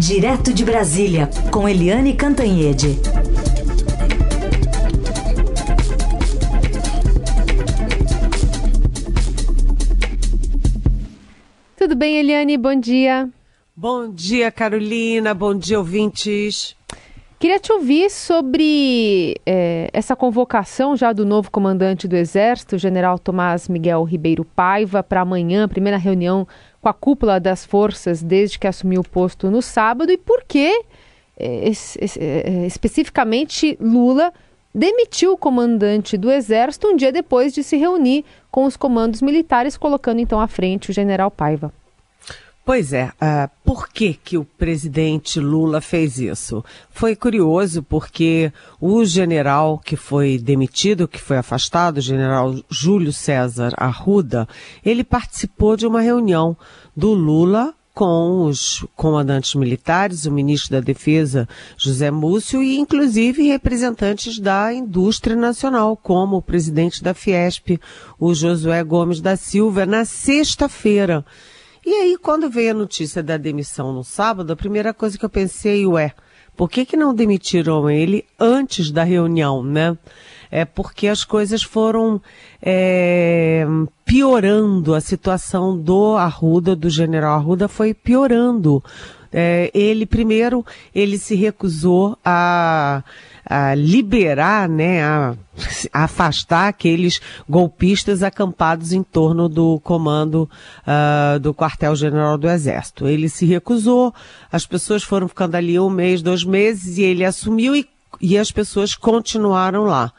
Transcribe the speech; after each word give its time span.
Direto 0.00 0.54
de 0.54 0.64
Brasília, 0.64 1.28
com 1.52 1.68
Eliane 1.68 2.14
Cantanhede. 2.14 2.98
Tudo 11.76 11.94
bem, 11.94 12.16
Eliane? 12.16 12.56
Bom 12.56 12.80
dia. 12.80 13.28
Bom 13.76 14.10
dia, 14.10 14.50
Carolina. 14.50 15.34
Bom 15.34 15.54
dia, 15.54 15.78
ouvintes. 15.78 16.74
Queria 17.40 17.58
te 17.58 17.72
ouvir 17.72 18.10
sobre 18.10 19.34
é, 19.46 19.88
essa 19.94 20.14
convocação 20.14 20.94
já 20.94 21.10
do 21.10 21.24
novo 21.24 21.50
comandante 21.50 22.06
do 22.06 22.14
Exército, 22.14 22.76
general 22.76 23.18
Tomás 23.18 23.66
Miguel 23.66 24.04
Ribeiro 24.04 24.44
Paiva, 24.44 25.02
para 25.02 25.22
amanhã, 25.22 25.66
primeira 25.66 25.96
reunião 25.96 26.46
com 26.82 26.88
a 26.90 26.92
cúpula 26.92 27.40
das 27.40 27.64
forças 27.64 28.22
desde 28.22 28.58
que 28.58 28.66
assumiu 28.66 29.00
o 29.00 29.08
posto 29.08 29.50
no 29.50 29.62
sábado, 29.62 30.12
e 30.12 30.18
por 30.18 30.44
que 30.46 30.84
é, 31.38 31.72
é, 32.18 32.66
especificamente 32.66 33.74
Lula 33.80 34.34
demitiu 34.74 35.32
o 35.32 35.38
comandante 35.38 36.18
do 36.18 36.30
Exército 36.30 36.88
um 36.88 36.94
dia 36.94 37.10
depois 37.10 37.54
de 37.54 37.62
se 37.62 37.78
reunir 37.78 38.22
com 38.50 38.66
os 38.66 38.76
comandos 38.76 39.22
militares, 39.22 39.78
colocando 39.78 40.20
então 40.20 40.38
à 40.38 40.46
frente 40.46 40.90
o 40.90 40.92
general 40.92 41.30
Paiva. 41.30 41.72
Pois 42.64 42.92
é, 42.92 43.06
uh, 43.06 43.50
por 43.64 43.88
que, 43.88 44.14
que 44.14 44.36
o 44.36 44.44
presidente 44.44 45.40
Lula 45.40 45.80
fez 45.80 46.18
isso? 46.18 46.62
Foi 46.90 47.16
curioso 47.16 47.82
porque 47.82 48.52
o 48.80 49.04
general 49.04 49.78
que 49.78 49.96
foi 49.96 50.38
demitido, 50.38 51.08
que 51.08 51.20
foi 51.20 51.38
afastado, 51.38 51.98
o 51.98 52.02
general 52.02 52.54
Júlio 52.70 53.12
César 53.12 53.72
Arruda, 53.76 54.46
ele 54.84 55.02
participou 55.02 55.74
de 55.74 55.86
uma 55.86 56.02
reunião 56.02 56.56
do 56.94 57.12
Lula 57.12 57.74
com 57.94 58.44
os 58.44 58.84
comandantes 58.94 59.54
militares, 59.54 60.24
o 60.24 60.30
ministro 60.30 60.72
da 60.72 60.80
Defesa, 60.80 61.48
José 61.76 62.10
Múcio, 62.10 62.62
e 62.62 62.78
inclusive 62.78 63.42
representantes 63.48 64.38
da 64.38 64.72
indústria 64.72 65.34
nacional, 65.34 65.96
como 65.96 66.36
o 66.36 66.42
presidente 66.42 67.02
da 67.02 67.14
Fiesp, 67.14 67.80
o 68.18 68.32
Josué 68.32 68.84
Gomes 68.84 69.20
da 69.20 69.36
Silva, 69.36 69.84
na 69.84 70.04
sexta-feira. 70.04 71.24
E 71.84 71.94
aí, 71.94 72.18
quando 72.18 72.50
veio 72.50 72.72
a 72.72 72.74
notícia 72.74 73.22
da 73.22 73.36
demissão 73.36 73.92
no 73.92 74.04
sábado, 74.04 74.52
a 74.52 74.56
primeira 74.56 74.92
coisa 74.92 75.18
que 75.18 75.24
eu 75.24 75.30
pensei, 75.30 75.86
ué, 75.86 76.12
por 76.56 76.68
que 76.68 76.84
que 76.84 76.96
não 76.96 77.14
demitiram 77.14 77.88
ele 77.88 78.26
antes 78.38 78.90
da 78.90 79.02
reunião, 79.02 79.62
né? 79.62 79.96
É 80.50 80.64
porque 80.64 81.08
as 81.08 81.24
coisas 81.24 81.62
foram 81.62 82.20
é, 82.60 83.64
piorando, 84.04 84.94
a 84.94 85.00
situação 85.00 85.78
do 85.78 86.16
Arruda, 86.16 86.76
do 86.76 86.90
general 86.90 87.38
Arruda, 87.38 87.66
foi 87.66 87.94
piorando. 87.94 88.84
É, 89.32 89.70
ele, 89.72 90.04
primeiro, 90.04 90.66
ele 90.94 91.16
se 91.16 91.34
recusou 91.34 92.18
a 92.22 93.02
a 93.44 93.74
liberar, 93.74 94.68
né, 94.68 95.02
a, 95.02 95.34
a, 95.92 96.04
afastar 96.04 96.68
aqueles 96.68 97.20
golpistas 97.48 98.22
acampados 98.22 98.92
em 98.92 99.02
torno 99.02 99.48
do 99.48 99.80
comando 99.80 100.48
uh, 100.86 101.38
do 101.38 101.54
quartel-general 101.54 102.36
do 102.38 102.48
Exército. 102.48 103.06
Ele 103.06 103.28
se 103.28 103.46
recusou, 103.46 104.14
as 104.50 104.66
pessoas 104.66 105.02
foram 105.02 105.28
ficando 105.28 105.54
ali 105.54 105.78
um 105.78 105.90
mês, 105.90 106.22
dois 106.22 106.44
meses, 106.44 106.98
e 106.98 107.02
ele 107.02 107.24
assumiu 107.24 107.74
e, 107.74 107.88
e 108.20 108.38
as 108.38 108.50
pessoas 108.50 108.94
continuaram 108.94 109.84
lá. 109.84 110.12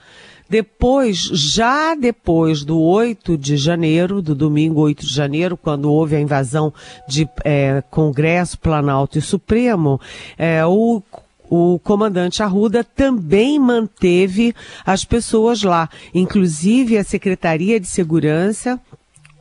Depois, 0.52 1.18
já 1.18 1.96
depois 1.96 2.66
do 2.66 2.78
8 2.78 3.38
de 3.38 3.56
janeiro, 3.56 4.22
do 4.22 4.36
domingo 4.36 4.82
8 4.82 5.06
de 5.06 5.14
janeiro, 5.14 5.56
quando 5.56 5.90
houve 5.90 6.18
a 6.18 6.20
invasão 6.20 6.74
de 7.08 7.26
é, 7.46 7.82
Congresso, 7.90 8.60
Planalto 8.60 9.18
e 9.18 9.22
Supremo, 9.22 9.98
é, 10.38 10.66
o 10.66 11.02
o 11.54 11.78
comandante 11.80 12.42
Arruda 12.42 12.82
também 12.82 13.60
manteve 13.60 14.56
as 14.86 15.04
pessoas 15.04 15.62
lá, 15.64 15.90
inclusive 16.14 16.98
a 16.98 17.04
Secretaria 17.04 17.78
de 17.78 17.88
Segurança 17.88 18.80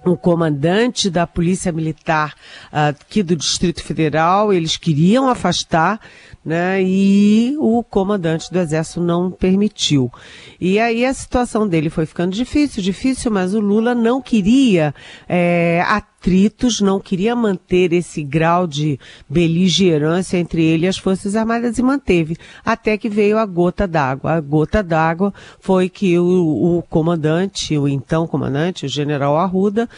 o 0.05 0.17
comandante 0.17 1.11
da 1.11 1.27
Polícia 1.27 1.71
Militar 1.71 2.35
uh, 2.73 2.89
aqui 2.89 3.23
do 3.23 3.37
Distrito 3.37 3.83
Federal, 3.85 4.53
eles 4.53 4.77
queriam 4.77 5.29
afastar, 5.29 6.01
né, 6.43 6.83
e 6.83 7.55
o 7.59 7.85
comandante 7.85 8.51
do 8.51 8.59
Exército 8.59 9.03
não 9.03 9.31
permitiu. 9.31 10.11
E 10.59 10.79
aí 10.79 11.05
a 11.05 11.13
situação 11.13 11.69
dele 11.69 11.91
foi 11.91 12.07
ficando 12.07 12.33
difícil, 12.33 12.83
difícil, 12.83 13.31
mas 13.31 13.53
o 13.53 13.61
Lula 13.61 13.95
não 13.95 14.23
queria 14.23 14.95
é, 15.29 15.85
atritos, 16.21 16.83
não 16.83 17.01
queria 17.01 17.35
manter 17.35 17.95
esse 17.95 18.23
grau 18.23 18.67
de 18.67 19.01
beligerância 19.27 20.37
entre 20.37 20.63
ele 20.63 20.85
e 20.85 20.89
as 20.89 20.99
Forças 20.99 21.35
Armadas 21.35 21.79
e 21.79 21.83
manteve, 21.83 22.37
até 22.63 22.99
que 22.99 23.09
veio 23.09 23.39
a 23.39 23.47
gota 23.47 23.89
d'água. 23.89 24.33
A 24.33 24.41
gota 24.41 24.83
d'água 24.83 25.33
foi 25.59 25.89
que 25.89 26.19
o, 26.19 26.79
o, 26.79 26.83
comandante, 26.83 27.77
o 27.79 27.89
então 27.89 28.27
comandante, 28.27 28.85
o 28.85 28.89
general 28.89 29.39
Arruda, 29.39 29.89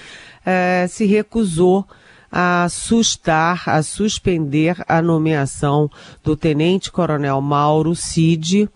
é, 0.46 0.86
se 0.88 1.04
recusou 1.06 1.84
a 2.30 2.68
sustar, 2.70 3.68
a 3.68 3.82
suspender 3.82 4.76
a 4.88 5.02
nomeação 5.02 5.90
do 6.22 6.36
tenente-coronel 6.36 7.40
Mauro 7.40 7.96
Cid 7.96 8.70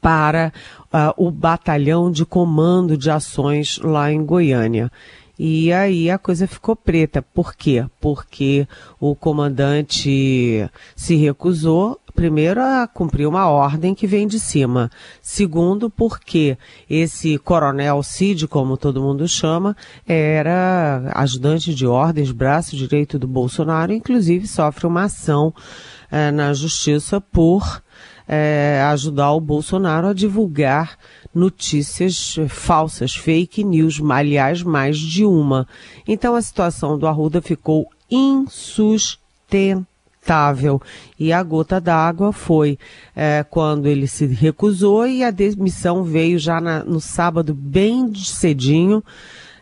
para 0.00 0.52
uh, 0.92 1.12
o 1.16 1.30
batalhão 1.30 2.10
de 2.10 2.24
comando 2.24 2.96
de 2.96 3.10
ações 3.10 3.78
lá 3.82 4.12
em 4.12 4.24
Goiânia. 4.24 4.90
E 5.38 5.72
aí 5.72 6.10
a 6.10 6.18
coisa 6.18 6.46
ficou 6.46 6.76
preta. 6.76 7.22
Por 7.22 7.54
quê? 7.54 7.86
Porque 8.00 8.66
o 9.00 9.14
comandante 9.14 10.68
se 10.94 11.16
recusou, 11.16 11.98
primeiro, 12.14 12.60
a 12.60 12.86
cumprir 12.86 13.26
uma 13.26 13.48
ordem 13.48 13.94
que 13.94 14.06
vem 14.06 14.26
de 14.26 14.38
cima. 14.38 14.90
Segundo, 15.20 15.88
porque 15.88 16.58
esse 16.88 17.38
coronel 17.38 18.02
Cid, 18.02 18.46
como 18.46 18.76
todo 18.76 19.02
mundo 19.02 19.26
chama, 19.26 19.76
era 20.06 21.10
ajudante 21.14 21.74
de 21.74 21.86
ordens, 21.86 22.30
braço 22.30 22.76
direito 22.76 23.18
do 23.18 23.26
Bolsonaro, 23.26 23.92
inclusive 23.92 24.46
sofre 24.46 24.86
uma 24.86 25.04
ação 25.04 25.52
eh, 26.12 26.30
na 26.30 26.52
justiça 26.52 27.20
por 27.20 27.82
eh, 28.28 28.80
ajudar 28.86 29.32
o 29.32 29.40
Bolsonaro 29.40 30.06
a 30.08 30.12
divulgar 30.12 30.98
notícias 31.34 32.36
falsas, 32.48 33.14
fake 33.14 33.64
news, 33.64 33.98
aliás, 34.10 34.62
mais 34.62 34.98
de 34.98 35.24
uma. 35.24 35.66
Então 36.06 36.34
a 36.34 36.42
situação 36.42 36.98
do 36.98 37.06
Arruda 37.06 37.40
ficou 37.40 37.88
insustentável. 38.10 40.82
E 41.18 41.32
a 41.32 41.42
gota 41.42 41.80
d'água 41.80 42.30
foi 42.32 42.78
é, 43.16 43.42
quando 43.48 43.86
ele 43.86 44.06
se 44.06 44.26
recusou 44.26 45.06
e 45.06 45.24
a 45.24 45.30
demissão 45.30 46.04
veio 46.04 46.38
já 46.38 46.60
na, 46.60 46.84
no 46.84 47.00
sábado 47.00 47.54
bem 47.54 48.14
cedinho 48.14 49.02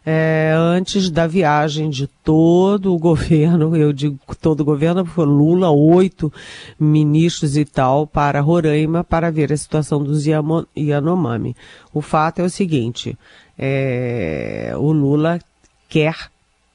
é, 0.04 0.52
antes 0.56 1.10
da 1.10 1.26
viagem 1.26 1.90
de 1.90 2.06
todo 2.06 2.94
o 2.94 2.98
governo, 3.00 3.76
eu 3.76 3.92
digo 3.92 4.18
todo 4.40 4.60
o 4.60 4.64
governo, 4.64 5.04
foi 5.04 5.26
Lula, 5.26 5.70
oito 5.70 6.32
ministros 6.78 7.56
e 7.56 7.64
tal, 7.64 8.06
para 8.06 8.40
Roraima 8.40 9.04
para 9.04 9.30
ver 9.30 9.52
a 9.52 9.56
situação 9.56 10.02
dos 10.02 10.24
Yanomami. 10.76 11.54
O 11.92 12.00
fato 12.00 12.40
é 12.40 12.44
o 12.44 12.50
seguinte, 12.50 13.18
é, 13.58 14.72
o 14.76 14.92
Lula 14.92 15.38
quer 15.88 16.30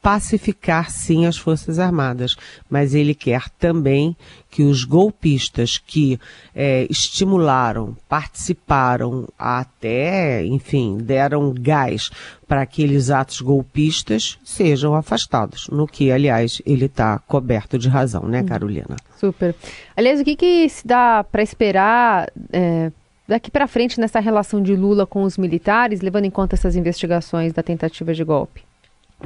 pacificar 0.06 0.92
sim 0.92 1.26
as 1.26 1.36
Forças 1.36 1.80
Armadas, 1.80 2.36
mas 2.70 2.94
ele 2.94 3.16
quer 3.16 3.50
também 3.58 4.16
que 4.52 4.62
os 4.62 4.84
golpistas 4.84 5.80
que 5.80 6.20
é, 6.54 6.86
estimularam, 6.92 7.98
participaram, 8.08 9.28
até, 9.36 10.46
enfim, 10.46 10.98
deram 10.98 11.52
gás 11.52 12.12
para 12.48 12.62
aqueles 12.62 13.10
atos 13.10 13.42
golpistas 13.42 14.38
sejam 14.44 14.94
afastados, 14.94 15.68
no 15.70 15.88
que, 15.88 16.12
aliás, 16.12 16.62
ele 16.68 16.86
está 16.86 17.18
coberto 17.18 17.80
de 17.80 17.90
razão, 17.90 18.28
né, 18.28 18.44
Carolina? 18.44 18.98
Super. 19.18 19.56
Aliás, 19.98 20.22
o 20.22 20.24
que, 20.24 20.36
que 20.36 20.70
se 20.70 20.86
dá 20.86 21.24
para 21.24 21.42
esperar 21.42 22.32
é, 22.54 22.92
daqui 23.28 23.50
para 23.50 23.66
frente 23.66 24.00
nessa 24.00 24.20
relação 24.20 24.62
de 24.62 24.76
Lula 24.76 25.08
com 25.08 25.24
os 25.24 25.36
militares, 25.36 26.02
levando 26.02 26.26
em 26.26 26.32
conta 26.32 26.54
essas 26.54 26.76
investigações 26.76 27.52
da 27.54 27.64
tentativa 27.64 28.14
de 28.14 28.24
golpe? 28.24 28.62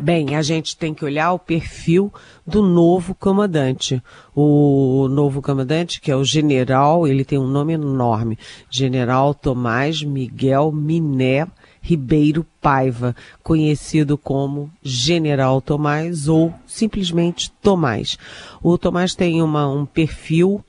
Bem, 0.02 0.36
a 0.36 0.42
gente 0.42 0.78
tem 0.78 0.94
que 0.94 1.04
olhar 1.04 1.34
o 1.34 1.40
perfil 1.40 2.12
do 2.48 2.62
novo 2.62 3.14
comandante. 3.14 4.02
O 4.34 5.08
novo 5.10 5.42
comandante, 5.42 6.00
que 6.00 6.10
é 6.10 6.16
o 6.16 6.24
general, 6.24 7.06
ele 7.06 7.26
tem 7.26 7.38
um 7.38 7.48
nome 7.48 7.74
enorme. 7.74 8.38
General 8.70 9.34
Tomás 9.34 10.02
Miguel 10.02 10.72
Miné 10.72 11.46
Ribeiro 11.82 12.46
Paiva, 12.62 13.16
conhecido 13.44 14.18
como 14.18 14.72
General 14.82 15.62
Tomás 15.62 16.28
ou 16.28 16.54
simplesmente 16.66 17.52
Tomás. 17.62 18.18
O 18.64 18.78
Tomás 18.78 19.16
tem 19.16 19.42
uma, 19.42 19.68
um 19.68 19.86
perfil 19.86 20.64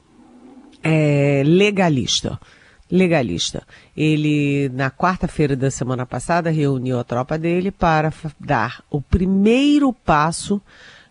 é, 0.82 1.42
legalista 1.44 2.38
legalista. 2.90 3.62
Ele, 3.96 4.68
na 4.74 4.90
quarta-feira 4.90 5.54
da 5.54 5.70
semana 5.70 6.04
passada, 6.04 6.50
reuniu 6.50 6.98
a 6.98 7.04
tropa 7.04 7.38
dele 7.38 7.70
para 7.70 8.12
dar 8.38 8.82
o 8.90 9.00
primeiro 9.00 9.92
passo 9.92 10.60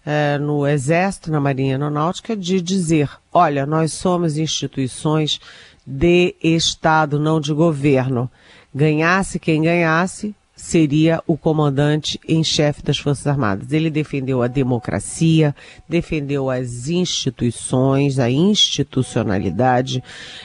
é, 0.06 0.38
no 0.38 0.68
Exército, 0.68 1.31
na 1.31 1.40
Marinha 1.40 1.76
Aeronáutica, 1.76 2.36
de 2.36 2.62
dizer: 2.62 3.10
olha, 3.31 3.66
nós 3.66 3.94
somos 3.94 4.38
instituições 4.38 5.40
de 5.86 6.36
Estado, 6.44 7.20
não 7.20 7.40
de 7.40 7.54
governo. 7.54 8.30
Ganhasse 8.74 9.40
quem 9.40 9.64
ganhasse, 9.64 10.36
seria 10.60 11.24
o 11.26 11.38
comandante 11.38 12.20
em 12.28 12.44
chefe 12.44 12.84
das 12.84 12.98
Forças 12.98 13.26
Armadas. 13.26 13.72
Ele 13.72 13.90
defendeu 13.90 14.44
a 14.44 14.48
democracia, 14.48 15.56
defendeu 15.88 16.50
as 16.50 16.90
instituições, 16.90 18.20
a 18.20 18.30
institucionalidade, 18.30 20.04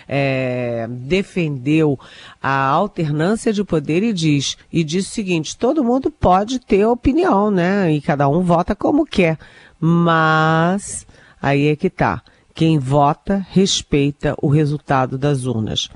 é, 0.08 0.86
defendeu 0.88 1.98
a 2.40 2.64
alternância 2.68 3.52
de 3.52 3.64
poder 3.64 4.04
e 4.04 4.12
diz 4.12 4.56
e 4.72 4.84
diz 4.84 5.08
o 5.08 5.10
seguinte: 5.10 5.58
todo 5.58 5.84
mundo 5.84 6.12
pode 6.12 6.60
ter 6.60 6.86
opinião, 6.86 7.50
né? 7.50 7.92
E 7.92 8.00
cada 8.00 8.28
um 8.28 8.40
vota 8.40 8.74
como 8.74 9.04
quer, 9.04 9.36
mas 9.80 11.06
aí 11.42 11.66
é 11.66 11.76
que 11.76 11.90
tá. 11.90 12.22
Quem 12.54 12.78
vota 12.78 13.44
respeita 13.50 14.36
o 14.40 14.48
resultado 14.48 15.18
das 15.18 15.44
urnas. 15.44 15.90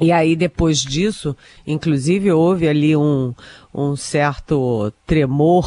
E 0.00 0.12
aí, 0.12 0.36
depois 0.36 0.78
disso, 0.80 1.36
inclusive, 1.66 2.30
houve 2.30 2.68
ali 2.68 2.94
um, 2.96 3.34
um 3.74 3.96
certo 3.96 4.92
tremor 5.06 5.66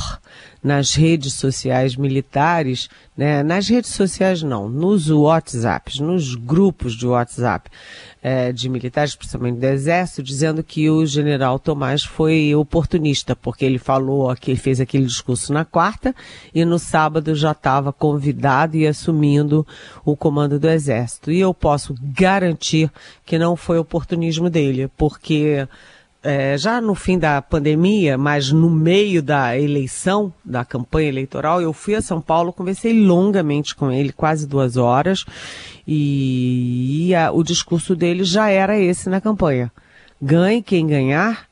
nas 0.63 0.93
redes 0.93 1.33
sociais 1.33 1.95
militares, 1.95 2.87
né? 3.17 3.41
nas 3.41 3.67
redes 3.67 3.91
sociais 3.91 4.43
não, 4.43 4.69
nos 4.69 5.09
WhatsApps, 5.09 5.99
nos 5.99 6.35
grupos 6.35 6.93
de 6.93 7.07
WhatsApp 7.07 7.69
é, 8.21 8.51
de 8.51 8.69
militares, 8.69 9.15
principalmente 9.15 9.59
do 9.59 9.65
Exército, 9.65 10.21
dizendo 10.21 10.63
que 10.63 10.89
o 10.89 11.05
general 11.05 11.57
Tomás 11.57 12.03
foi 12.03 12.53
oportunista, 12.53 13.35
porque 13.35 13.65
ele 13.65 13.79
falou 13.79 14.35
que 14.35 14.51
ele 14.51 14.59
fez 14.59 14.79
aquele 14.79 15.05
discurso 15.05 15.51
na 15.51 15.65
quarta 15.65 16.15
e 16.53 16.63
no 16.63 16.77
sábado 16.77 17.33
já 17.33 17.51
estava 17.51 17.91
convidado 17.91 18.77
e 18.77 18.85
assumindo 18.85 19.65
o 20.05 20.15
comando 20.15 20.59
do 20.59 20.69
Exército. 20.69 21.31
E 21.31 21.39
eu 21.39 21.53
posso 21.53 21.95
garantir 21.99 22.91
que 23.25 23.39
não 23.39 23.55
foi 23.55 23.79
oportunismo 23.79 24.49
dele, 24.49 24.87
porque 24.95 25.67
é, 26.23 26.55
já 26.57 26.79
no 26.79 26.93
fim 26.93 27.17
da 27.17 27.41
pandemia, 27.41 28.17
mas 28.17 28.51
no 28.51 28.69
meio 28.69 29.23
da 29.23 29.57
eleição, 29.57 30.31
da 30.45 30.63
campanha 30.63 31.09
eleitoral, 31.09 31.61
eu 31.61 31.73
fui 31.73 31.95
a 31.95 32.01
São 32.01 32.21
Paulo, 32.21 32.53
conversei 32.53 32.93
longamente 32.93 33.75
com 33.75 33.91
ele, 33.91 34.11
quase 34.11 34.47
duas 34.47 34.77
horas, 34.77 35.25
e, 35.87 37.07
e 37.07 37.15
a, 37.15 37.31
o 37.31 37.43
discurso 37.43 37.95
dele 37.95 38.23
já 38.23 38.49
era 38.49 38.77
esse 38.77 39.09
na 39.09 39.19
campanha. 39.19 39.71
Ganhe 40.21 40.61
quem 40.61 40.85
ganhar, 40.85 41.47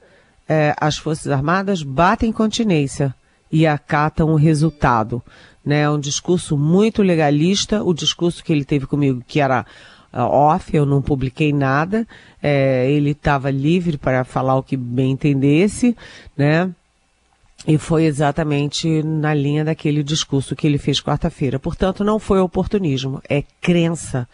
é, 0.48 0.76
as 0.80 0.98
Forças 0.98 1.32
Armadas 1.32 1.82
batem 1.82 2.32
continência 2.32 3.14
e 3.52 3.66
acatam 3.66 4.30
o 4.30 4.36
resultado. 4.36 5.22
Né? 5.66 5.90
Um 5.90 6.00
discurso 6.00 6.56
muito 6.56 7.02
legalista, 7.02 7.84
o 7.84 7.94
discurso 7.94 8.44
que 8.44 8.54
ele 8.54 8.64
teve 8.64 8.86
comigo, 8.86 9.24
que 9.28 9.40
era 9.40 9.66
off, 10.14 10.76
eu 10.76 10.86
não 10.86 11.02
publiquei 11.02 11.54
nada, 11.54 12.08
é, 12.42 12.90
ele 12.90 13.12
estava 13.12 13.50
livre 13.50 13.98
para 13.98 14.24
falar 14.24 14.56
o 14.56 14.64
que 14.64 14.76
bem 14.76 15.12
entendesse, 15.12 15.96
né? 16.38 16.70
E 17.68 17.78
foi 17.78 18.06
exatamente 18.06 19.04
na 19.04 19.34
linha 19.34 19.66
daquele 19.66 20.02
discurso 20.02 20.56
que 20.56 20.66
ele 20.66 20.78
fez 20.78 21.02
quarta-feira. 21.02 21.60
Portanto, 21.60 22.04
não 22.04 22.18
foi 22.18 22.40
oportunismo, 22.40 23.22
é 23.30 23.44
crença. 23.62 24.28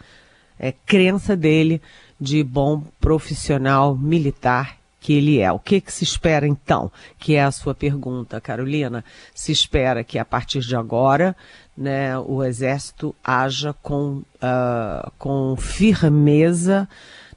É 0.58 0.72
crença 0.72 1.36
dele 1.36 1.82
de 2.20 2.42
bom 2.42 2.82
profissional 3.00 3.96
militar 3.96 4.78
que 5.06 5.12
ele 5.12 5.38
é. 5.38 5.52
O 5.52 5.58
que, 5.60 5.80
que 5.80 5.92
se 5.92 6.02
espera 6.02 6.48
então? 6.48 6.90
Que 7.16 7.36
é 7.36 7.44
a 7.44 7.52
sua 7.52 7.76
pergunta, 7.76 8.40
Carolina. 8.40 9.04
Se 9.32 9.52
espera 9.52 10.02
que 10.02 10.18
a 10.18 10.24
partir 10.24 10.58
de 10.62 10.74
agora 10.74 11.36
né, 11.78 12.18
o 12.18 12.42
Exército 12.42 13.14
haja 13.22 13.72
com, 13.72 14.24
uh, 14.42 15.12
com 15.16 15.54
firmeza 15.56 16.88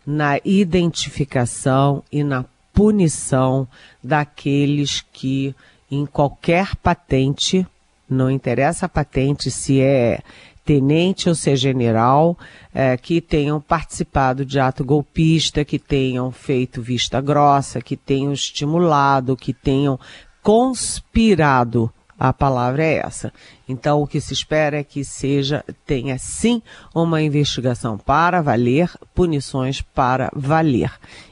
na 0.04 0.40
identificação 0.44 2.04
e 2.12 2.24
na 2.24 2.44
punição 2.74 3.68
daqueles 4.04 5.06
que, 5.14 5.56
em 5.92 6.08
qualquer 6.08 6.76
patente, 6.76 7.68
não 8.10 8.32
interessa 8.32 8.88
a 8.88 8.90
patente 8.90 9.52
se 9.52 9.80
é 9.80 10.22
tenente 10.70 11.28
ou 11.28 11.34
se 11.34 11.50
é 11.50 11.56
general, 11.56 12.38
é, 12.72 12.96
que 12.96 13.20
tenham 13.20 13.60
participado 13.60 14.46
de 14.46 14.60
ato 14.60 14.86
golpista, 14.86 15.66
que 15.66 15.80
tenham 15.80 16.32
feito 16.32 16.80
vista 16.80 17.20
grossa, 17.20 17.82
que 17.82 17.98
tenham 17.98 18.32
estimulado, 18.32 19.36
que 19.36 19.52
tenham 19.52 20.00
conspirado 20.44 21.92
a 22.20 22.32
palavra 22.32 22.84
é 22.84 22.98
essa. 22.98 23.34
Então, 23.68 24.02
o 24.02 24.06
que 24.06 24.22
se 24.22 24.34
espera 24.34 24.78
é 24.78 24.84
que 24.84 25.04
seja, 25.04 25.64
tenha 25.88 26.20
sim 26.20 26.62
uma 26.94 27.20
investigação 27.20 27.98
para 27.98 28.40
valer, 28.40 28.92
punições 29.16 29.82
para 29.82 30.30
valer. 30.36 30.92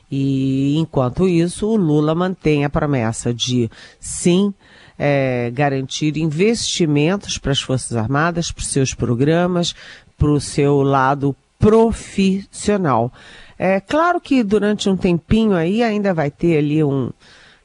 E 0.09 0.77
enquanto 0.77 1.27
isso, 1.27 1.67
o 1.67 1.75
Lula 1.75 2.15
mantém 2.15 2.63
a 2.63 2.69
promessa 2.69 3.33
de 3.33 3.69
sim 3.99 4.53
é, 4.97 5.51
garantir 5.53 6.17
investimentos 6.17 7.37
para 7.37 7.51
as 7.51 7.61
Forças 7.61 7.95
Armadas, 7.95 8.51
para 8.51 8.61
os 8.61 8.67
seus 8.67 8.93
programas, 8.93 9.75
para 10.17 10.29
o 10.29 10.41
seu 10.41 10.81
lado 10.81 11.35
profissional. 11.59 13.11
É 13.57 13.79
claro 13.79 14.19
que 14.21 14.43
durante 14.43 14.89
um 14.89 14.97
tempinho 14.97 15.53
aí 15.53 15.81
ainda 15.81 16.13
vai 16.13 16.29
ter 16.29 16.57
ali 16.57 16.83
um, 16.83 17.11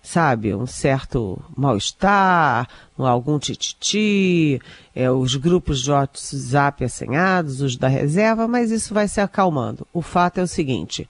sabe, 0.02 0.54
um 0.54 0.66
certo 0.66 1.40
mal-estar, 1.56 2.68
algum 2.98 3.38
tititi, 3.38 4.60
é, 4.94 5.10
os 5.10 5.36
grupos 5.36 5.82
de 5.82 5.90
WhatsApp 5.90 6.84
assenhados, 6.84 7.60
os 7.60 7.76
da 7.76 7.88
reserva, 7.88 8.48
mas 8.48 8.70
isso 8.70 8.94
vai 8.94 9.08
se 9.08 9.20
acalmando. 9.20 9.86
O 9.92 10.02
fato 10.02 10.38
é 10.38 10.42
o 10.42 10.48
seguinte: 10.48 11.08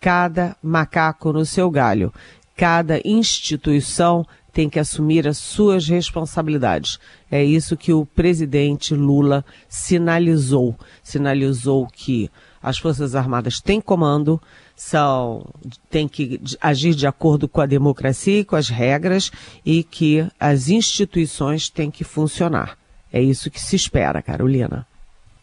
cada 0.00 0.56
macaco 0.62 1.32
no 1.32 1.44
seu 1.44 1.70
galho, 1.70 2.12
cada 2.56 3.00
instituição 3.04 4.26
tem 4.58 4.68
que 4.68 4.80
assumir 4.80 5.28
as 5.28 5.38
suas 5.38 5.86
responsabilidades. 5.86 6.98
É 7.30 7.44
isso 7.44 7.76
que 7.76 7.92
o 7.92 8.04
presidente 8.04 8.92
Lula 8.92 9.44
sinalizou. 9.68 10.76
Sinalizou 11.00 11.86
que 11.86 12.28
as 12.60 12.76
Forças 12.76 13.14
Armadas 13.14 13.60
têm 13.60 13.80
comando, 13.80 14.42
são 14.74 15.46
têm 15.88 16.08
que 16.08 16.40
agir 16.60 16.96
de 16.96 17.06
acordo 17.06 17.46
com 17.46 17.60
a 17.60 17.66
democracia 17.66 18.40
e 18.40 18.44
com 18.44 18.56
as 18.56 18.68
regras 18.68 19.30
e 19.64 19.84
que 19.84 20.26
as 20.40 20.68
instituições 20.68 21.70
têm 21.70 21.88
que 21.88 22.02
funcionar. 22.02 22.76
É 23.12 23.22
isso 23.22 23.52
que 23.52 23.60
se 23.60 23.76
espera, 23.76 24.20
Carolina. 24.20 24.87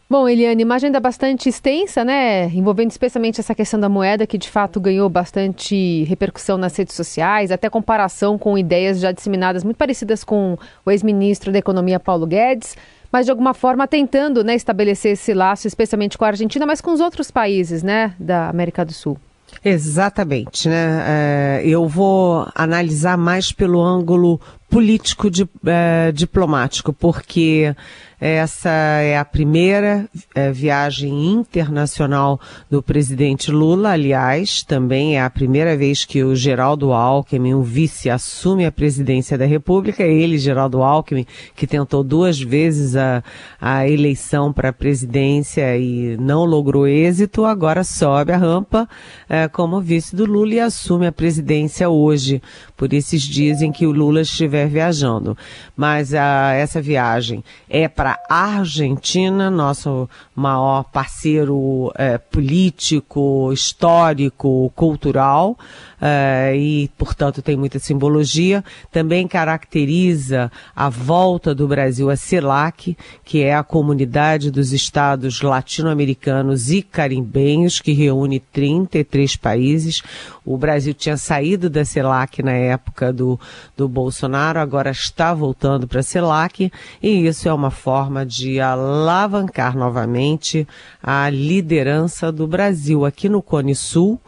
Bom, 0.08 0.28
Eliane, 0.28 0.62
imagem 0.62 0.86
ainda 0.86 1.00
bastante 1.00 1.48
extensa, 1.48 2.04
né? 2.04 2.44
Envolvendo 2.50 2.92
especialmente 2.92 3.40
essa 3.40 3.56
questão 3.56 3.80
da 3.80 3.88
moeda, 3.88 4.24
que 4.24 4.38
de 4.38 4.48
fato 4.48 4.80
ganhou 4.80 5.08
bastante 5.08 6.04
repercussão 6.04 6.56
nas 6.56 6.76
redes 6.76 6.94
sociais, 6.94 7.50
até 7.50 7.68
comparação 7.68 8.38
com 8.38 8.56
ideias 8.56 9.00
já 9.00 9.10
disseminadas 9.10 9.64
muito 9.64 9.76
parecidas 9.76 10.22
com 10.22 10.56
o 10.84 10.90
ex-ministro 10.92 11.50
da 11.50 11.58
Economia 11.58 11.98
Paulo 11.98 12.26
Guedes 12.26 12.76
mas 13.10 13.24
de 13.24 13.30
alguma 13.30 13.54
forma 13.54 13.86
tentando 13.86 14.44
né, 14.44 14.54
estabelecer 14.54 15.12
esse 15.12 15.32
laço, 15.32 15.66
especialmente 15.66 16.18
com 16.18 16.24
a 16.24 16.28
Argentina, 16.28 16.66
mas 16.66 16.82
com 16.82 16.92
os 16.92 17.00
outros 17.00 17.30
países 17.30 17.82
né, 17.82 18.12
da 18.18 18.48
América 18.48 18.84
do 18.84 18.92
Sul. 18.92 19.16
Exatamente, 19.64 20.68
né? 20.68 21.04
É, 21.06 21.62
eu 21.64 21.88
vou 21.88 22.46
analisar 22.54 23.16
mais 23.16 23.52
pelo 23.52 23.80
ângulo 23.80 24.40
político 24.76 25.30
é, 25.64 26.12
diplomático, 26.12 26.92
porque 26.92 27.74
essa 28.18 28.70
é 28.70 29.18
a 29.18 29.24
primeira 29.26 30.08
é, 30.34 30.50
viagem 30.50 31.32
internacional 31.32 32.40
do 32.70 32.82
presidente 32.82 33.50
Lula, 33.50 33.90
aliás, 33.90 34.62
também 34.62 35.16
é 35.16 35.22
a 35.22 35.28
primeira 35.28 35.76
vez 35.76 36.06
que 36.06 36.24
o 36.24 36.34
Geraldo 36.34 36.94
Alckmin, 36.94 37.52
o 37.52 37.62
vice, 37.62 38.08
assume 38.08 38.64
a 38.64 38.72
presidência 38.72 39.36
da 39.36 39.44
República. 39.44 40.02
Ele, 40.02 40.38
Geraldo 40.38 40.82
Alckmin, 40.82 41.26
que 41.54 41.66
tentou 41.66 42.02
duas 42.02 42.40
vezes 42.40 42.96
a, 42.96 43.22
a 43.60 43.86
eleição 43.86 44.50
para 44.50 44.70
a 44.70 44.72
presidência 44.72 45.76
e 45.76 46.16
não 46.16 46.46
logrou 46.46 46.88
êxito, 46.88 47.44
agora 47.44 47.84
sobe 47.84 48.32
a 48.32 48.38
rampa 48.38 48.88
é, 49.28 49.46
como 49.46 49.78
vice 49.78 50.16
do 50.16 50.24
Lula 50.24 50.54
e 50.54 50.60
assume 50.60 51.06
a 51.06 51.12
presidência 51.12 51.90
hoje, 51.90 52.42
por 52.78 52.94
esses 52.94 53.22
dias 53.22 53.60
em 53.60 53.70
que 53.70 53.86
o 53.86 53.92
Lula 53.92 54.22
estiver 54.22 54.65
viajando. 54.66 55.36
Mas 55.76 56.14
a, 56.14 56.52
essa 56.52 56.80
viagem 56.80 57.44
é 57.68 57.88
para 57.88 58.18
Argentina, 58.28 59.50
nosso 59.50 60.08
maior 60.34 60.84
parceiro 60.84 61.92
é, 61.96 62.18
político, 62.18 63.52
histórico, 63.52 64.72
cultural, 64.74 65.56
é, 66.00 66.54
e, 66.56 66.88
portanto, 66.98 67.40
tem 67.40 67.56
muita 67.56 67.78
simbologia. 67.78 68.64
Também 68.90 69.26
caracteriza 69.26 70.50
a 70.74 70.88
volta 70.88 71.54
do 71.54 71.66
Brasil 71.66 72.10
à 72.10 72.16
CELAC, 72.16 72.96
que 73.24 73.42
é 73.42 73.54
a 73.54 73.62
comunidade 73.62 74.50
dos 74.50 74.72
estados 74.72 75.40
latino-americanos 75.40 76.70
e 76.70 76.82
caribenhos, 76.82 77.80
que 77.80 77.92
reúne 77.92 78.40
33 78.40 79.36
países. 79.36 80.02
O 80.44 80.56
Brasil 80.56 80.94
tinha 80.94 81.16
saído 81.16 81.70
da 81.70 81.84
CELAC 81.84 82.42
na 82.42 82.52
época 82.52 83.12
do, 83.12 83.38
do 83.76 83.88
Bolsonaro, 83.88 84.60
agora 84.60 84.90
está 84.90 85.32
voltando 85.32 85.88
para 85.88 86.00
a 86.00 86.02
CELAC, 86.02 86.70
e 87.02 87.26
isso 87.26 87.48
é 87.48 87.52
uma 87.52 87.70
forma 87.70 88.24
de 88.24 88.60
alavancar 88.60 89.76
novamente 89.76 90.66
a 91.02 91.28
liderança 91.30 92.30
do 92.30 92.46
Brasil 92.46 93.04
aqui 93.04 93.28
no 93.28 93.42
Cone 93.42 93.74
Sul 93.74 94.20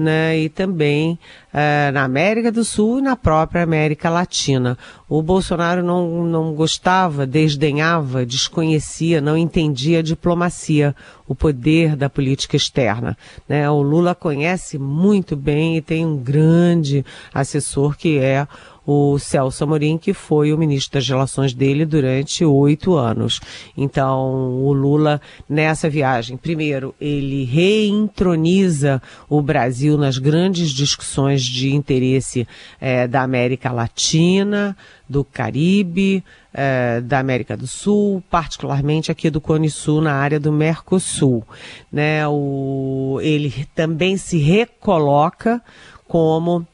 né, 0.00 0.38
e 0.38 0.48
também 0.48 1.18
uh, 1.52 1.92
na 1.92 2.04
América 2.04 2.50
do 2.50 2.64
Sul 2.64 2.98
e 2.98 3.02
na 3.02 3.14
própria 3.14 3.62
América 3.62 4.08
Latina. 4.08 4.78
O 5.06 5.20
Bolsonaro 5.20 5.82
não, 5.82 6.24
não 6.24 6.54
gostava, 6.54 7.26
desdenhava, 7.26 8.24
desconhecia, 8.24 9.20
não 9.20 9.36
entendia 9.36 9.98
a 9.98 10.02
diplomacia, 10.02 10.96
o 11.28 11.34
poder 11.34 11.96
da 11.96 12.08
política 12.08 12.56
externa. 12.56 13.16
Né? 13.46 13.68
O 13.70 13.82
Lula 13.82 14.14
conhece 14.14 14.78
muito 14.78 15.36
bem 15.36 15.76
e 15.76 15.82
tem 15.82 16.06
um 16.06 16.16
grande 16.16 17.04
assessor 17.34 17.96
que 17.96 18.18
é 18.18 18.48
o 18.92 19.20
Celso 19.20 19.62
Amorim, 19.62 19.96
que 19.96 20.12
foi 20.12 20.52
o 20.52 20.58
ministro 20.58 20.98
das 20.98 21.08
Relações 21.08 21.54
dele 21.54 21.86
durante 21.86 22.44
oito 22.44 22.96
anos. 22.96 23.40
Então, 23.76 24.60
o 24.64 24.72
Lula, 24.72 25.20
nessa 25.48 25.88
viagem, 25.88 26.36
primeiro, 26.36 26.92
ele 27.00 27.44
reintroniza 27.44 29.00
o 29.28 29.40
Brasil 29.40 29.96
nas 29.96 30.18
grandes 30.18 30.70
discussões 30.70 31.44
de 31.44 31.72
interesse 31.72 32.48
é, 32.80 33.06
da 33.06 33.22
América 33.22 33.70
Latina, 33.70 34.76
do 35.08 35.22
Caribe, 35.22 36.24
é, 36.52 37.00
da 37.00 37.20
América 37.20 37.56
do 37.56 37.68
Sul, 37.68 38.20
particularmente 38.28 39.12
aqui 39.12 39.30
do 39.30 39.40
Cone 39.40 39.70
Sul, 39.70 40.00
na 40.00 40.14
área 40.14 40.40
do 40.40 40.50
Mercosul. 40.50 41.44
Né? 41.92 42.26
O, 42.26 43.20
ele 43.22 43.68
também 43.72 44.16
se 44.16 44.38
recoloca 44.38 45.62
como 46.08 46.66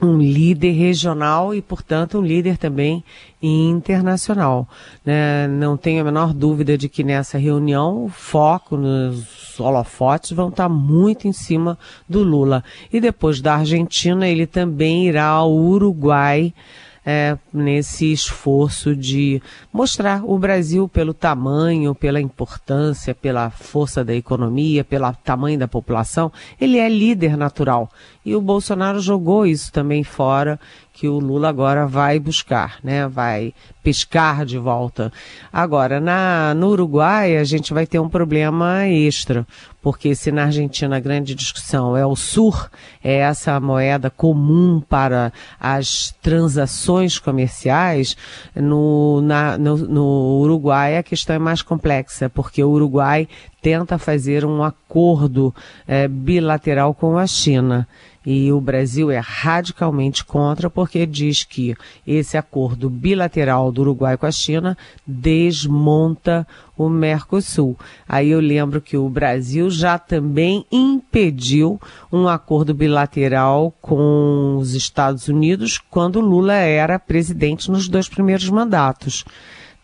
um 0.00 0.18
líder 0.18 0.72
regional 0.72 1.54
e, 1.54 1.62
portanto, 1.62 2.18
um 2.18 2.22
líder 2.22 2.58
também 2.58 3.02
internacional. 3.42 4.68
Né? 5.04 5.48
Não 5.48 5.76
tenho 5.76 6.02
a 6.02 6.04
menor 6.04 6.34
dúvida 6.34 6.76
de 6.76 6.88
que 6.88 7.02
nessa 7.02 7.38
reunião 7.38 8.04
o 8.04 8.08
foco 8.08 8.76
nos 8.76 9.58
holofotes 9.58 10.32
vão 10.32 10.48
estar 10.48 10.68
muito 10.68 11.26
em 11.26 11.32
cima 11.32 11.78
do 12.08 12.22
Lula. 12.22 12.62
E 12.92 13.00
depois 13.00 13.40
da 13.40 13.56
Argentina, 13.56 14.28
ele 14.28 14.46
também 14.46 15.06
irá 15.06 15.26
ao 15.26 15.52
Uruguai 15.52 16.52
é, 17.08 17.38
nesse 17.54 18.12
esforço 18.12 18.96
de 18.96 19.40
mostrar 19.72 20.24
o 20.24 20.36
Brasil 20.36 20.88
pelo 20.88 21.14
tamanho, 21.14 21.94
pela 21.94 22.20
importância, 22.20 23.14
pela 23.14 23.48
força 23.48 24.04
da 24.04 24.12
economia, 24.12 24.82
pelo 24.82 25.12
tamanho 25.12 25.56
da 25.56 25.68
população, 25.68 26.32
ele 26.60 26.78
é 26.78 26.88
líder 26.88 27.36
natural. 27.36 27.88
E 28.24 28.34
o 28.34 28.40
Bolsonaro 28.40 28.98
jogou 28.98 29.46
isso 29.46 29.70
também 29.70 30.02
fora 30.02 30.58
que 30.96 31.06
o 31.06 31.18
Lula 31.18 31.50
agora 31.50 31.86
vai 31.86 32.18
buscar, 32.18 32.78
né? 32.82 33.06
Vai 33.06 33.52
pescar 33.82 34.46
de 34.46 34.56
volta. 34.56 35.12
Agora, 35.52 36.00
na, 36.00 36.54
no 36.54 36.68
Uruguai, 36.68 37.36
a 37.36 37.44
gente 37.44 37.74
vai 37.74 37.86
ter 37.86 37.98
um 37.98 38.08
problema 38.08 38.88
extra, 38.88 39.46
porque 39.82 40.14
se 40.14 40.32
na 40.32 40.44
Argentina 40.44 40.96
a 40.96 41.00
grande 41.00 41.34
discussão 41.34 41.94
é 41.94 42.06
o 42.06 42.16
SUR, 42.16 42.70
é 43.04 43.18
essa 43.18 43.60
moeda 43.60 44.08
comum 44.08 44.80
para 44.80 45.30
as 45.60 46.14
transações 46.22 47.18
comerciais, 47.18 48.16
no, 48.54 49.20
na, 49.20 49.58
no, 49.58 49.76
no 49.76 50.40
Uruguai 50.40 50.96
a 50.96 51.02
questão 51.02 51.36
é 51.36 51.38
mais 51.38 51.60
complexa, 51.60 52.30
porque 52.30 52.64
o 52.64 52.70
Uruguai 52.70 53.28
tenta 53.60 53.98
fazer 53.98 54.46
um 54.46 54.64
acordo 54.64 55.54
é, 55.86 56.08
bilateral 56.08 56.94
com 56.94 57.18
a 57.18 57.26
China. 57.26 57.86
E 58.26 58.52
o 58.52 58.60
Brasil 58.60 59.08
é 59.08 59.20
radicalmente 59.20 60.24
contra 60.24 60.68
porque 60.68 61.06
diz 61.06 61.44
que 61.44 61.76
esse 62.04 62.36
acordo 62.36 62.90
bilateral 62.90 63.70
do 63.70 63.82
Uruguai 63.82 64.16
com 64.16 64.26
a 64.26 64.32
China 64.32 64.76
desmonta 65.06 66.44
o 66.76 66.88
Mercosul. 66.88 67.78
Aí 68.08 68.30
eu 68.30 68.40
lembro 68.40 68.80
que 68.80 68.96
o 68.96 69.08
Brasil 69.08 69.70
já 69.70 69.96
também 69.96 70.66
impediu 70.72 71.80
um 72.12 72.26
acordo 72.26 72.74
bilateral 72.74 73.72
com 73.80 74.56
os 74.58 74.74
Estados 74.74 75.28
Unidos 75.28 75.78
quando 75.78 76.20
Lula 76.20 76.54
era 76.54 76.98
presidente 76.98 77.70
nos 77.70 77.88
dois 77.88 78.08
primeiros 78.08 78.50
mandatos 78.50 79.24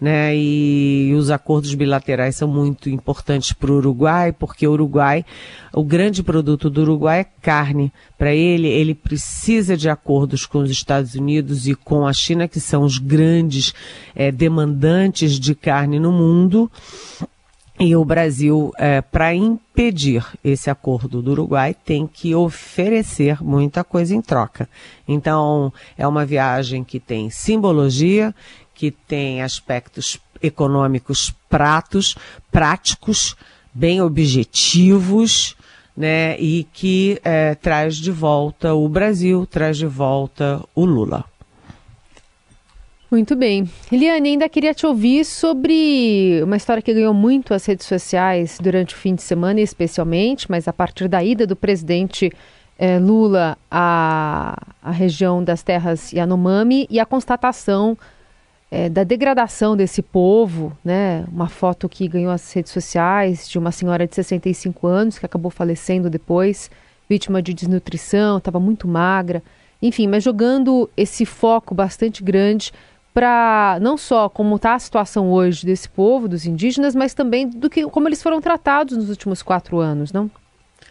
né? 0.02 0.36
E 0.36 1.14
os 1.16 1.30
acordos 1.30 1.72
bilaterais 1.76 2.34
são 2.34 2.48
muito 2.48 2.90
importantes 2.90 3.52
para 3.52 3.70
o 3.70 3.76
Uruguai, 3.76 4.32
porque 4.32 4.66
o 4.66 4.72
Uruguai, 4.72 5.24
o 5.72 5.84
grande 5.84 6.24
produto 6.24 6.68
do 6.68 6.82
Uruguai 6.82 7.20
é 7.20 7.26
carne. 7.40 7.92
Para 8.18 8.34
ele, 8.34 8.66
ele 8.66 8.96
precisa 8.96 9.76
de 9.76 9.88
acordos 9.88 10.44
com 10.44 10.58
os 10.58 10.72
Estados 10.72 11.14
Unidos 11.14 11.68
e 11.68 11.76
com 11.76 12.04
a 12.04 12.12
China, 12.12 12.48
que 12.48 12.58
são 12.58 12.82
os 12.82 12.98
grandes 12.98 13.72
é, 14.12 14.32
demandantes 14.32 15.38
de 15.38 15.54
carne 15.54 16.00
no 16.00 16.10
mundo. 16.10 16.68
E 17.78 17.96
o 17.96 18.04
Brasil, 18.04 18.72
é, 18.78 19.00
para 19.00 19.34
impedir 19.34 20.24
esse 20.44 20.68
acordo 20.68 21.22
do 21.22 21.32
Uruguai, 21.32 21.74
tem 21.74 22.06
que 22.06 22.34
oferecer 22.34 23.42
muita 23.42 23.82
coisa 23.82 24.14
em 24.14 24.20
troca. 24.20 24.68
Então, 25.08 25.72
é 25.96 26.06
uma 26.06 26.26
viagem 26.26 26.84
que 26.84 27.00
tem 27.00 27.30
simbologia, 27.30 28.34
que 28.74 28.90
tem 28.90 29.42
aspectos 29.42 30.18
econômicos 30.42 31.32
pratos, 31.48 32.16
práticos, 32.50 33.36
bem 33.72 34.00
objetivos, 34.00 35.56
né, 35.96 36.38
e 36.40 36.64
que 36.72 37.20
é, 37.22 37.54
traz 37.54 37.96
de 37.96 38.10
volta 38.10 38.74
o 38.74 38.88
Brasil, 38.88 39.46
traz 39.46 39.76
de 39.76 39.86
volta 39.86 40.62
o 40.74 40.84
Lula. 40.84 41.24
Muito 43.10 43.36
bem. 43.36 43.68
Eliane, 43.90 44.30
ainda 44.30 44.48
queria 44.48 44.72
te 44.72 44.86
ouvir 44.86 45.22
sobre 45.26 46.40
uma 46.42 46.56
história 46.56 46.82
que 46.82 46.94
ganhou 46.94 47.12
muito 47.12 47.52
as 47.52 47.66
redes 47.66 47.86
sociais 47.86 48.58
durante 48.58 48.94
o 48.94 48.96
fim 48.96 49.14
de 49.14 49.20
semana, 49.20 49.60
especialmente, 49.60 50.50
mas 50.50 50.66
a 50.66 50.72
partir 50.72 51.08
da 51.08 51.22
ida 51.22 51.46
do 51.46 51.54
presidente 51.54 52.32
eh, 52.78 52.98
Lula 52.98 53.58
à, 53.70 54.56
à 54.82 54.90
região 54.90 55.44
das 55.44 55.62
terras 55.62 56.10
Yanomami 56.10 56.86
e 56.88 56.98
a 56.98 57.04
constatação 57.04 57.98
é, 58.74 58.88
da 58.88 59.04
degradação 59.04 59.76
desse 59.76 60.00
povo, 60.00 60.74
né? 60.82 61.26
Uma 61.30 61.46
foto 61.46 61.90
que 61.90 62.08
ganhou 62.08 62.32
as 62.32 62.50
redes 62.54 62.72
sociais 62.72 63.46
de 63.46 63.58
uma 63.58 63.70
senhora 63.70 64.06
de 64.06 64.14
65 64.14 64.86
anos 64.86 65.18
que 65.18 65.26
acabou 65.26 65.50
falecendo 65.50 66.08
depois, 66.08 66.70
vítima 67.06 67.42
de 67.42 67.52
desnutrição, 67.52 68.38
estava 68.38 68.58
muito 68.58 68.88
magra. 68.88 69.42
Enfim, 69.82 70.08
mas 70.08 70.24
jogando 70.24 70.88
esse 70.96 71.26
foco 71.26 71.74
bastante 71.74 72.22
grande 72.22 72.72
para 73.12 73.76
não 73.82 73.98
só 73.98 74.30
como 74.30 74.56
está 74.56 74.74
a 74.74 74.78
situação 74.78 75.30
hoje 75.30 75.66
desse 75.66 75.86
povo, 75.86 76.26
dos 76.26 76.46
indígenas, 76.46 76.94
mas 76.94 77.12
também 77.12 77.46
do 77.46 77.68
que 77.68 77.84
como 77.84 78.08
eles 78.08 78.22
foram 78.22 78.40
tratados 78.40 78.96
nos 78.96 79.10
últimos 79.10 79.42
quatro 79.42 79.80
anos, 79.80 80.14
não? 80.14 80.30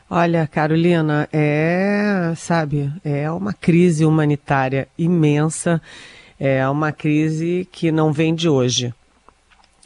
Olha, 0.08 0.46
Carolina, 0.46 1.28
é, 1.34 2.32
sabe, 2.36 2.94
é 3.04 3.32
uma 3.32 3.54
crise 3.54 4.06
humanitária 4.06 4.88
imensa 5.00 5.82
é 6.44 6.68
uma 6.68 6.92
crise 6.92 7.68
que 7.72 7.92
não 7.92 8.12
vem 8.12 8.34
de 8.34 8.50
hoje. 8.50 8.92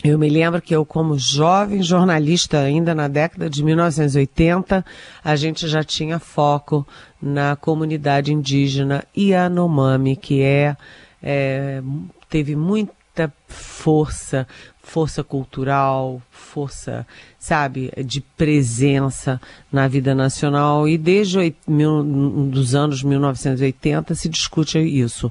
Eu 0.02 0.18
me 0.18 0.30
lembro 0.30 0.62
que 0.62 0.74
eu, 0.74 0.86
como 0.86 1.20
jovem 1.20 1.84
jornalista, 1.84 2.60
ainda 2.60 2.96
na 2.96 3.10
década 3.10 3.50
de 3.50 3.62
1980, 3.62 4.86
a 5.22 5.36
gente 5.36 5.68
já 5.68 5.84
tinha 5.84 6.18
foco 6.18 6.88
na 7.22 7.58
comunidade 7.58 8.32
indígena 8.32 9.04
Yanomami, 9.18 10.16
que 10.16 10.42
é, 10.44 10.78
é 11.22 11.84
teve 12.30 12.56
muita 12.56 13.34
força, 13.50 14.48
força 14.82 15.26
cultural, 15.26 16.22
força, 16.32 17.06
sabe, 17.38 17.92
de 18.06 18.22
presença 18.22 19.42
na 19.70 19.90
vida 19.90 20.16
nacional. 20.16 20.88
E 20.88 20.98
desde 20.98 21.54
os 22.54 22.76
anos 22.76 23.04
1980 23.04 24.16
se 24.16 24.30
discute 24.30 24.80
isso. 24.80 25.30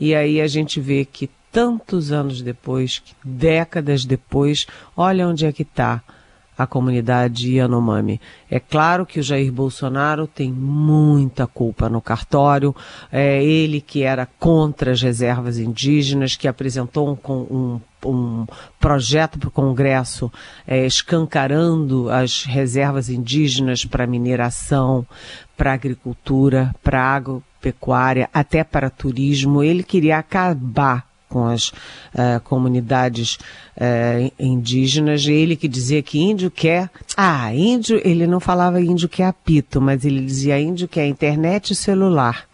E 0.00 0.14
aí 0.14 0.40
a 0.40 0.46
gente 0.46 0.80
vê 0.80 1.04
que 1.04 1.28
tantos 1.52 2.10
anos 2.10 2.40
depois, 2.40 3.02
décadas 3.22 4.06
depois, 4.06 4.66
olha 4.96 5.28
onde 5.28 5.44
é 5.44 5.52
que 5.52 5.62
está 5.62 6.02
a 6.62 6.66
comunidade 6.66 7.56
Yanomami. 7.56 8.20
É 8.50 8.60
claro 8.60 9.06
que 9.06 9.18
o 9.18 9.22
Jair 9.22 9.50
Bolsonaro 9.50 10.26
tem 10.26 10.52
muita 10.52 11.46
culpa 11.46 11.88
no 11.88 12.02
cartório, 12.02 12.76
é 13.10 13.42
ele 13.42 13.80
que 13.80 14.02
era 14.02 14.26
contra 14.38 14.92
as 14.92 15.00
reservas 15.00 15.58
indígenas, 15.58 16.36
que 16.36 16.46
apresentou 16.46 17.18
um, 17.26 17.54
um 17.54 17.80
um 18.02 18.46
projeto 18.78 19.38
para 19.38 19.48
o 19.48 19.52
Congresso 19.52 20.32
é, 20.66 20.86
escancarando 20.86 22.08
as 22.08 22.44
reservas 22.44 23.10
indígenas 23.10 23.84
para 23.84 24.06
mineração, 24.06 25.06
para 25.54 25.74
agricultura, 25.74 26.74
para 26.82 27.02
agropecuária, 27.02 28.26
até 28.32 28.64
para 28.64 28.88
turismo. 28.88 29.62
Ele 29.62 29.82
queria 29.82 30.16
acabar 30.16 31.09
com 31.30 31.46
as 31.46 31.68
uh, 31.68 32.40
comunidades 32.44 33.38
uh, 33.76 34.30
indígenas. 34.38 35.26
Ele 35.26 35.56
que 35.56 35.68
dizia 35.68 36.02
que 36.02 36.18
índio 36.18 36.50
quer. 36.50 36.90
Ah, 37.16 37.54
índio, 37.54 38.00
ele 38.04 38.26
não 38.26 38.40
falava 38.40 38.80
índio 38.80 39.08
quer 39.08 39.26
apito, 39.26 39.80
mas 39.80 40.04
ele 40.04 40.20
dizia 40.20 40.60
índio 40.60 40.88
quer 40.88 41.06
internet 41.06 41.70
e 41.70 41.76
celular. 41.76 42.46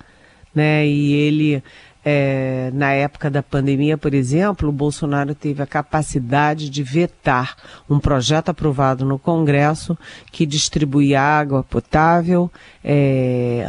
Né? 0.55 0.87
E 0.87 1.13
ele 1.13 1.63
é, 2.09 2.71
na 2.73 2.93
época 2.93 3.29
da 3.29 3.43
pandemia, 3.43 3.99
por 3.99 4.15
exemplo, 4.15 4.69
o 4.69 4.73
Bolsonaro 4.73 5.35
teve 5.35 5.61
a 5.61 5.67
capacidade 5.67 6.71
de 6.71 6.81
vetar 6.81 7.57
um 7.91 7.99
projeto 7.99 8.51
aprovado 8.51 9.05
no 9.05 9.19
Congresso 9.19 9.99
que 10.31 10.47
distribuía 10.47 11.21
água 11.21 11.65
potável, 11.65 12.49
é, 12.85 13.67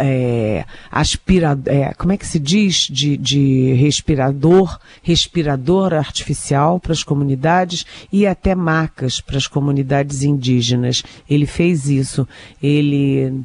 é, 0.00 0.64
aspirador, 0.90 1.72
é, 1.72 1.94
como 1.94 2.10
é 2.10 2.16
que 2.16 2.26
se 2.26 2.40
diz, 2.40 2.88
de, 2.90 3.16
de 3.16 3.74
respirador, 3.74 4.80
respirador 5.00 5.94
artificial 5.94 6.80
para 6.80 6.92
as 6.92 7.04
comunidades 7.04 7.86
e 8.12 8.26
até 8.26 8.56
macas 8.56 9.20
para 9.20 9.36
as 9.36 9.46
comunidades 9.46 10.24
indígenas. 10.24 11.04
Ele 11.30 11.46
fez 11.46 11.88
isso. 11.88 12.26
Ele 12.60 13.44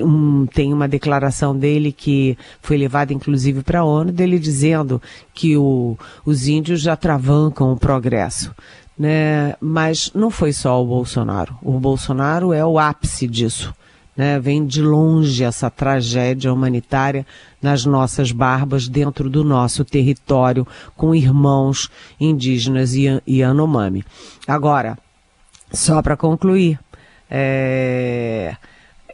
um, 0.00 0.46
tem 0.46 0.72
uma 0.72 0.88
declaração 0.88 1.56
dele 1.56 1.92
que 1.92 2.36
foi 2.60 2.76
levada 2.76 3.12
inclusive 3.12 3.62
para 3.62 3.80
a 3.80 3.84
ONU, 3.84 4.12
dele 4.12 4.38
dizendo 4.38 5.00
que 5.32 5.56
o, 5.56 5.96
os 6.24 6.48
índios 6.48 6.80
já 6.80 6.96
travancam 6.96 7.72
o 7.72 7.76
progresso. 7.76 8.54
Né? 8.98 9.54
Mas 9.60 10.10
não 10.14 10.30
foi 10.30 10.52
só 10.52 10.82
o 10.82 10.86
Bolsonaro. 10.86 11.56
O 11.62 11.78
Bolsonaro 11.78 12.52
é 12.52 12.64
o 12.64 12.78
ápice 12.78 13.28
disso. 13.28 13.72
Né? 14.16 14.40
Vem 14.40 14.66
de 14.66 14.82
longe 14.82 15.44
essa 15.44 15.70
tragédia 15.70 16.52
humanitária 16.52 17.24
nas 17.62 17.84
nossas 17.84 18.32
barbas, 18.32 18.88
dentro 18.88 19.30
do 19.30 19.44
nosso 19.44 19.84
território, 19.84 20.66
com 20.96 21.14
irmãos 21.14 21.88
indígenas 22.18 22.94
e, 22.94 23.06
e 23.24 23.40
Anomami. 23.44 24.04
Agora, 24.48 24.98
só 25.72 26.02
para 26.02 26.16
concluir, 26.16 26.80
é 27.30 28.56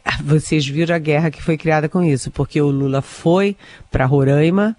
vocês 0.23 0.67
viram 0.67 0.95
a 0.95 0.99
guerra 0.99 1.31
que 1.31 1.41
foi 1.41 1.57
criada 1.57 1.89
com 1.89 2.03
isso, 2.03 2.31
porque 2.31 2.61
o 2.61 2.69
Lula 2.69 3.01
foi 3.01 3.55
para 3.91 4.05
Roraima, 4.05 4.75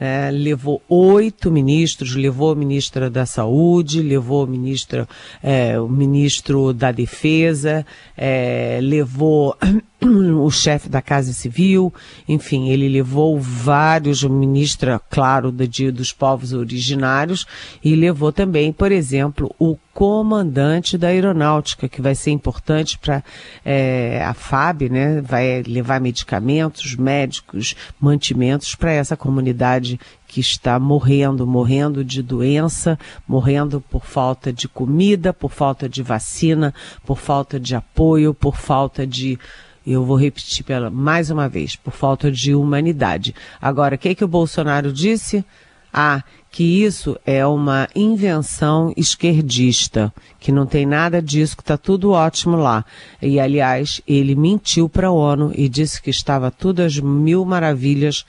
é, 0.00 0.30
levou 0.32 0.82
oito 0.88 1.50
ministros, 1.50 2.16
levou 2.16 2.50
a 2.50 2.56
ministra 2.56 3.08
da 3.08 3.24
Saúde, 3.24 4.02
levou 4.02 4.44
o 4.44 4.48
ministro, 4.48 5.06
é, 5.42 5.78
o 5.78 5.88
ministro 5.88 6.72
da 6.72 6.90
Defesa, 6.90 7.86
é, 8.16 8.80
levou 8.82 9.56
o 10.04 10.50
chefe 10.50 10.88
da 10.88 11.00
Casa 11.00 11.32
Civil, 11.32 11.92
enfim, 12.28 12.68
ele 12.68 12.88
levou 12.88 13.38
vários, 13.38 14.22
ministra, 14.24 15.00
claro, 15.10 15.52
do 15.52 15.66
dia 15.66 15.92
dos 15.92 16.12
povos 16.12 16.52
originários, 16.52 17.46
e 17.82 17.94
levou 17.94 18.32
também, 18.32 18.72
por 18.72 18.90
exemplo, 18.90 19.54
o 19.58 19.76
comandante 19.92 20.96
da 20.96 21.08
aeronáutica, 21.08 21.88
que 21.88 22.00
vai 22.00 22.14
ser 22.14 22.30
importante 22.30 22.98
para 22.98 23.22
é, 23.64 24.24
a 24.24 24.32
FAB, 24.32 24.88
né? 24.88 25.20
Vai 25.20 25.62
levar 25.62 26.00
medicamentos, 26.00 26.96
médicos, 26.96 27.76
mantimentos 28.00 28.74
para 28.74 28.92
essa 28.92 29.16
comunidade 29.16 30.00
que 30.26 30.40
está 30.40 30.78
morrendo, 30.78 31.46
morrendo 31.46 32.02
de 32.02 32.22
doença, 32.22 32.98
morrendo 33.28 33.82
por 33.82 34.06
falta 34.06 34.50
de 34.50 34.66
comida, 34.66 35.32
por 35.34 35.50
falta 35.50 35.86
de 35.86 36.02
vacina, 36.02 36.72
por 37.04 37.18
falta 37.18 37.60
de 37.60 37.74
apoio, 37.74 38.32
por 38.32 38.56
falta 38.56 39.06
de 39.06 39.38
eu 39.86 40.04
vou 40.04 40.16
repetir 40.16 40.64
pela, 40.64 40.90
mais 40.90 41.30
uma 41.30 41.48
vez, 41.48 41.76
por 41.76 41.92
falta 41.92 42.30
de 42.30 42.54
humanidade. 42.54 43.34
Agora, 43.60 43.96
o 43.96 43.98
que, 43.98 44.14
que 44.14 44.24
o 44.24 44.28
Bolsonaro 44.28 44.92
disse? 44.92 45.44
Ah, 45.92 46.22
que 46.50 46.84
isso 46.84 47.18
é 47.26 47.46
uma 47.46 47.88
invenção 47.94 48.92
esquerdista, 48.96 50.12
que 50.38 50.52
não 50.52 50.66
tem 50.66 50.84
nada 50.86 51.20
disso, 51.20 51.56
que 51.56 51.62
está 51.62 51.76
tudo 51.76 52.12
ótimo 52.12 52.56
lá. 52.56 52.84
E, 53.20 53.40
aliás, 53.40 54.02
ele 54.06 54.34
mentiu 54.34 54.88
para 54.88 55.08
a 55.08 55.12
ONU 55.12 55.52
e 55.54 55.68
disse 55.68 56.00
que 56.00 56.10
estava 56.10 56.50
tudo 56.50 56.80
às 56.80 56.98
mil 56.98 57.44
maravilhas 57.44 58.24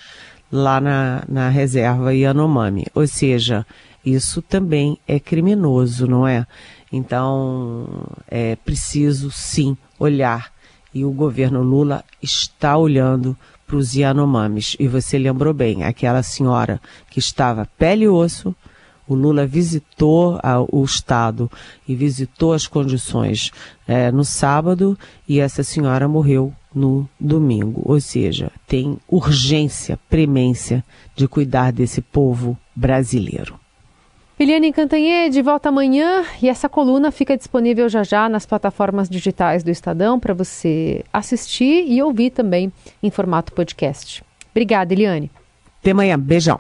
lá 0.52 0.80
na, 0.80 1.24
na 1.28 1.50
reserva 1.50 2.14
Yanomami. 2.14 2.86
Ou 2.94 3.08
seja, 3.08 3.66
isso 4.06 4.42
também 4.42 4.98
é 5.08 5.20
criminoso, 5.20 6.08
não 6.08 6.28
é? 6.28 6.46
Então, 6.92 8.06
é 8.30 8.56
preciso 8.56 9.32
sim 9.32 9.76
olhar 10.00 10.53
e 10.94 11.04
o 11.04 11.12
governo 11.12 11.62
Lula 11.62 12.04
está 12.22 12.78
olhando 12.78 13.36
para 13.66 13.78
os 13.78 13.96
Yanomamis. 13.96 14.76
E 14.80 14.88
você 14.88 15.18
lembrou 15.18 15.54
bem, 15.54 15.84
aquela 15.84 16.22
senhora 16.22 16.80
que 17.10 17.20
estava 17.20 17.68
pele 17.78 18.06
e 18.06 18.08
osso, 18.08 18.56
o 19.08 19.16
Lula 19.16 19.46
visitou 19.46 20.40
a, 20.42 20.62
o 20.62 20.84
Estado 20.84 21.52
e 21.88 21.96
visitou 21.96 22.54
as 22.54 22.68
condições 22.68 23.52
é, 23.88 24.12
no 24.12 24.24
sábado 24.24 24.98
e 25.28 25.40
essa 25.40 25.64
senhora 25.64 26.08
morreu 26.08 26.54
no 26.74 27.08
domingo. 27.20 27.82
Ou 27.86 28.00
seja, 28.00 28.52
tem 28.68 28.98
urgência, 29.08 30.00
premência 30.10 30.84
de 31.16 31.28
cuidar 31.28 31.72
desse 31.72 32.02
povo 32.02 32.58
brasileiro. 32.76 33.63
Eliane 34.40 34.74
Cantanhede 34.74 35.42
volta 35.42 35.70
amanhã 35.70 36.26
e 36.42 36.50
essa 36.50 36.68
coluna 36.68 37.12
fica 37.12 37.38
disponível 37.38 37.88
já 37.88 38.04
já 38.04 38.28
nas 38.28 38.46
plataformas 38.46 39.08
digitais 39.08 39.64
do 39.64 39.70
Estadão 39.70 40.20
para 40.20 40.34
você 40.34 41.04
assistir 41.14 41.86
e 41.88 42.02
ouvir 42.02 42.32
também 42.32 42.72
em 43.02 43.12
formato 43.12 43.54
podcast. 43.54 44.24
Obrigada, 44.52 44.92
Eliane. 44.92 45.30
Até 45.80 45.92
amanhã. 45.92 46.18
Beijão. 46.18 46.60